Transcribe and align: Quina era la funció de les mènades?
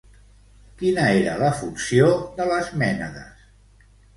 Quina 0.79 1.03
era 1.17 1.35
la 1.43 1.51
funció 1.59 2.09
de 2.41 2.49
les 2.53 2.73
mènades? 2.85 3.47